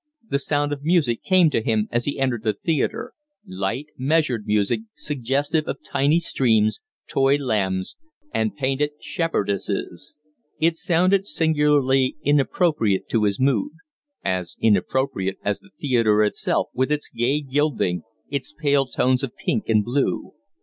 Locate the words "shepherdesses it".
8.99-10.75